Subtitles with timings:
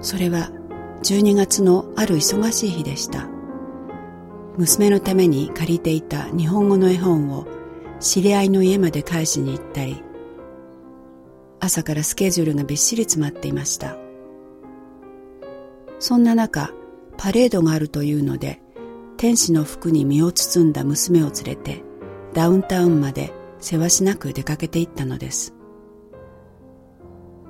[0.00, 0.50] それは
[1.02, 3.28] 12月のある忙しい日でした。
[4.56, 7.46] 娘のために借りていた日本語の絵本を
[7.98, 10.02] 知り合いの家まで返しに行ったり
[11.60, 13.96] 朝からスケジュールがびっしり詰まっていました。
[15.98, 16.72] そんな中
[17.16, 18.60] パレードがあるというので
[19.18, 21.82] 天使の服に身を包んだ娘を連れて
[22.32, 25.54] ダウンタウンまでせわしなく出かけていったのです。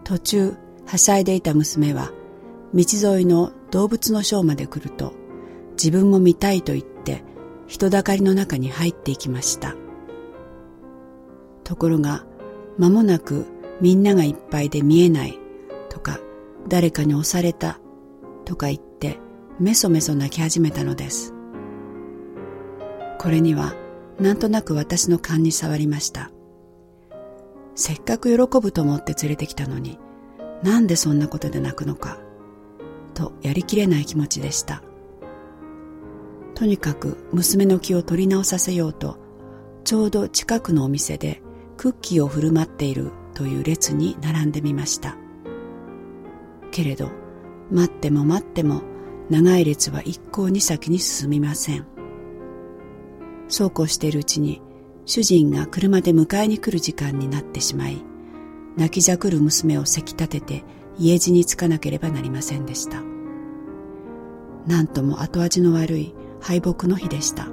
[0.05, 0.55] 途中
[0.87, 2.13] はしゃいでいた娘は
[2.75, 2.85] 道
[3.15, 5.13] 沿いの動物のショーまで来ると
[5.73, 7.25] 自分も見たいと言って
[7.67, 9.77] 人だかりの中に入っていきました。
[11.65, 12.27] ところが
[12.79, 13.47] 間もなく
[13.81, 15.39] みんながいっぱいで見えない
[15.89, 16.19] とか
[16.69, 17.79] 誰かに押された
[18.45, 19.19] とか言って
[19.59, 21.35] メソメソ泣き始めたのです。
[23.19, 23.75] これには
[24.19, 26.31] なんとなく私の勘に触りました。
[27.75, 29.99] せっかく喜ぶと思って連れてきたのに
[30.63, 32.19] なんでそんなことで泣くのか。
[33.21, 34.83] とやりきれない気持ちでした。
[36.55, 39.19] とにかく娘の気を取り直させようと
[39.85, 41.43] ちょうど近くのお店で
[41.77, 45.17] クッキーを振る舞っているという列に並んでみました。
[46.71, 47.11] けれど
[47.71, 48.83] 待っても待っても
[49.29, 51.87] 長い列は一向に先に進みません。
[53.49, 54.63] そうこうしているうちに
[55.05, 58.03] 主人が車で迎えに来る時間になってしまい
[58.77, 60.65] 泣きじゃくる娘をせき立てて
[61.01, 63.03] 家路につかなければなりませんでした。
[64.67, 67.49] なんとも後味の悪い敗北の日でした。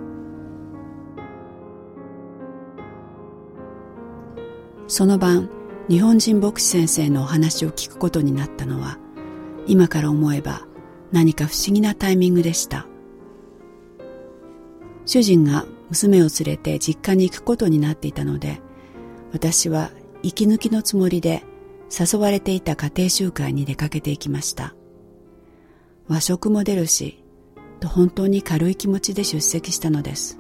[4.88, 5.50] その晩
[5.90, 8.98] 日本人牧師先生のお話を聞くことになったのは
[9.66, 10.66] 今から思えば
[11.12, 12.86] 何か不思議なタイミングでした。
[15.06, 18.59] 主人が娘を連れて実家に行くことになっていたので
[19.31, 21.45] 私は息抜きのつもりで
[21.90, 24.76] 誘われていた家庭集会に出かけていきました。
[26.08, 27.24] 和食も出るし
[27.80, 30.40] と本当に軽い気持ちで出席したのです。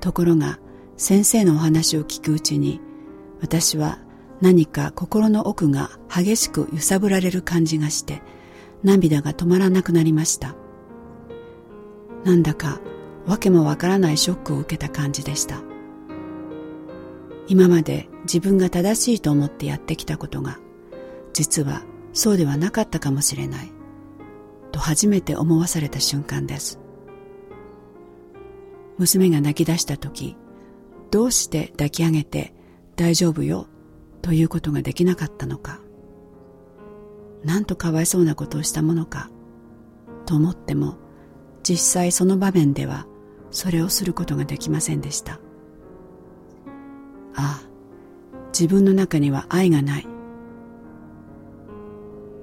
[0.00, 0.58] ところが
[0.96, 2.80] 先生のお話を聞くうちに
[3.40, 3.98] 私は
[4.40, 8.22] 何か心の奥が激しく揺さぶられる感じがして
[8.82, 10.54] 涙が止まらなくなりました。
[12.24, 12.80] なんだか
[13.26, 15.62] 訳もわからないショックを受けた感じでした。
[17.48, 20.58] 今まで自分が正しいと思ってやってきたことが
[21.32, 21.82] 実は
[22.12, 23.72] そうではなかったかもしれない
[24.70, 26.82] と初めて思わされた瞬間です。
[28.98, 30.36] 娘が泣き出した時
[31.10, 32.54] どうして抱き上げて
[32.96, 33.66] 大丈夫よ
[34.20, 35.80] ということができなかったのか
[37.42, 39.28] なんとかわいそうなことをしたものか
[40.26, 40.96] と思っても
[41.62, 43.06] 実際その場面では
[43.50, 45.40] それをすることができませんでした。
[47.34, 47.68] ああ
[48.48, 50.06] 自分の中には愛がない。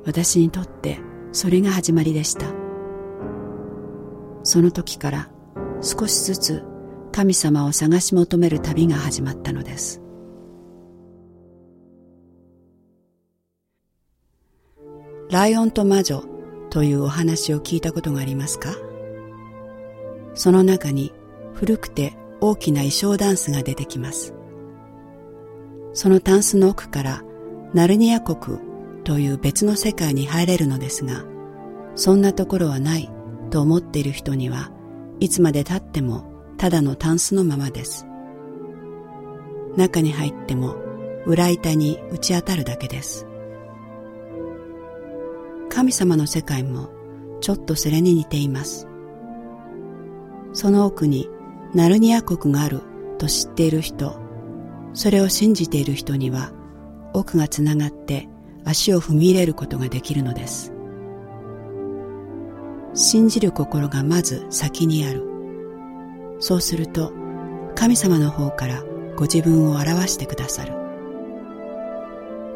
[0.06, 1.00] 私にとって
[1.32, 2.48] それが始まりでした。
[4.44, 5.30] その時から
[5.82, 6.64] 少しずつ
[7.12, 10.02] 神様を探し求める旅が始まったのです。
[15.30, 16.24] ライオンと魔女
[16.72, 18.74] というお話を聞いたことがありますか？
[20.34, 21.14] その中に
[21.54, 24.34] 古くて大きな衣装ダンスが出てきます。
[25.94, 27.24] そのタンスの奥から
[27.74, 28.60] ナルニア国
[29.04, 31.24] という別の世界に入れるのですが
[31.96, 33.10] そんなところはない
[33.50, 34.72] と思っている人には
[35.20, 38.06] いつまで経ってもただのタンスのままです。
[39.76, 40.76] 中に入っても
[41.26, 43.26] 裏板に打ち当たるだけです。
[45.70, 46.90] 神様の世界も
[47.40, 48.88] ちょっとそれに似ています。
[50.54, 51.30] その奥に
[51.74, 52.82] ナルニア国がある
[53.18, 54.19] と知っている人
[54.94, 56.52] それを信じている人には
[57.14, 58.28] 奥がつながって
[58.66, 60.74] 足を踏み入れることができるのです。
[62.94, 65.24] 信じる心がまず先にある。
[66.40, 67.14] そうすると
[67.76, 68.84] 神様の方から
[69.16, 70.74] ご自分を表してくださる。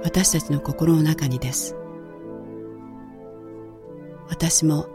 [0.04, 1.76] 私たちの心の中にです。
[4.30, 4.88] 私も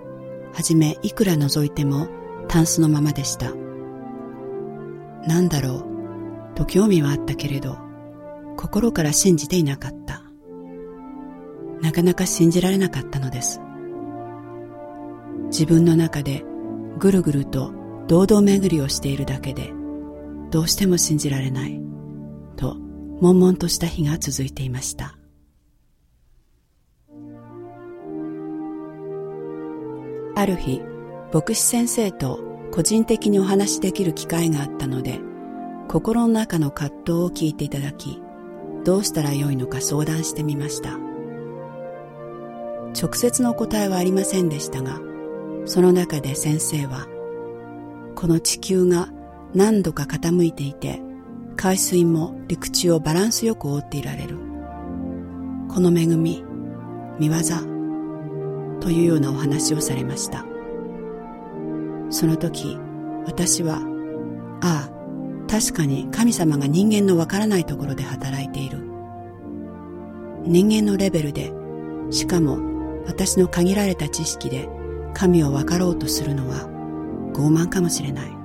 [0.53, 2.09] はじめいくら覗いても
[2.49, 3.53] タンスのままでした。
[5.27, 5.98] 何だろう。
[6.59, 7.79] と興味はあったけれど
[8.57, 10.25] 心から信じていなかった。
[11.81, 13.61] なかなか信じられなかったのです。
[15.45, 16.43] 自分の中で
[16.99, 17.73] ぐるぐると
[18.09, 19.73] 堂々巡りをしているだけで
[20.51, 21.81] どうしても信じられない
[22.57, 22.75] と
[23.21, 25.17] 悶々とした日が続いていました。
[30.35, 30.83] ある日
[31.33, 32.41] 牧師先生と
[32.73, 35.21] 個人的にお話しできる機会があったので
[35.89, 38.21] 心の中の葛藤を聞いていただき
[38.85, 40.99] どうしたらよいのか相談してみました。
[42.99, 45.01] 直接の答えはありませんでしたが
[45.67, 47.07] その中で先生は
[48.15, 49.09] この地球が
[49.55, 51.01] 何度か傾いていて
[51.57, 54.37] 海水も陸地をバランスよく覆っていられる。
[55.69, 56.45] この恵み
[57.19, 57.35] 見業
[58.81, 60.45] というようなお話をされました。
[62.11, 62.79] その時
[63.27, 63.81] 私は
[64.61, 64.98] ああ
[65.49, 68.79] 確かに神様が人間のわからないところで働いている。
[70.45, 71.53] 人間のレベルで
[72.11, 72.59] しかも
[73.07, 74.69] 私の限られた知識で
[75.15, 76.69] 神を分かろうとするのは
[77.33, 78.39] 傲慢かもしれない。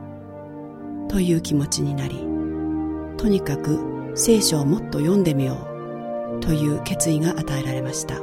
[1.10, 2.16] という気持ちになり
[3.18, 5.68] とにかく聖書をもっと読んでみよ
[6.38, 8.16] うという決意が与えられました。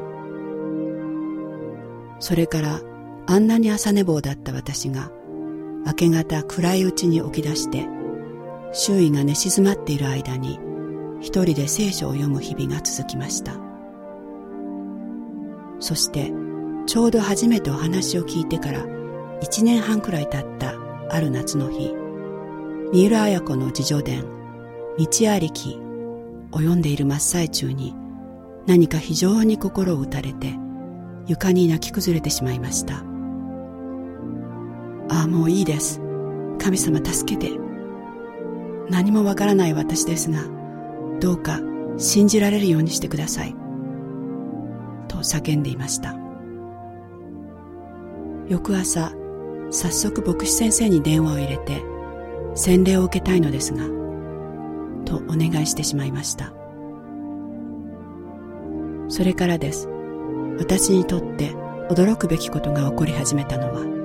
[2.18, 2.80] それから
[3.26, 5.10] あんなに朝寝坊だった私が
[5.86, 7.86] 明け方暗いうちに起き出して
[8.72, 10.58] 周囲が寝静まっている間に
[11.20, 13.70] 一人で聖書を読む日々が続きました。
[15.80, 16.32] そして
[16.86, 18.84] ちょうど初めてお話を聞いてから
[19.40, 20.74] 一年半くらい経った
[21.08, 21.94] ある夏の日
[22.92, 24.24] 三浦綾子の自叙伝
[24.98, 25.78] 道ありき
[26.52, 27.94] を読んでいる真っ最中に
[28.66, 30.54] 何か非常に心を打たれて
[31.26, 33.04] 床に泣き崩れてしまいました
[35.08, 36.00] ああもういいです。
[36.60, 37.69] 神様助けて。
[38.90, 40.44] 何もわからない私ですが
[41.20, 41.60] どうか
[41.96, 43.54] 信じられるようにしてください。
[45.06, 46.16] と叫んでいました。
[48.48, 49.12] 翌朝
[49.70, 51.82] 早速牧師先生に電話を入れて
[52.54, 53.84] 洗礼を受けたいのですが
[55.04, 56.52] とお願いしてしまいました。
[59.08, 59.88] それからです。
[60.58, 61.50] 私にとって
[61.90, 63.99] 驚くべきことが起こり始めたのは